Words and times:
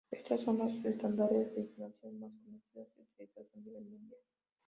Estos 0.09 0.41
son 0.41 0.57
los 0.57 0.83
estándares 0.83 1.53
de 1.53 1.61
instalación 1.61 2.19
más 2.19 2.31
conocidos 2.43 2.87
y 2.97 3.01
utilizados 3.03 3.53
a 3.55 3.59
nivel 3.59 3.85
mundial. 3.85 4.19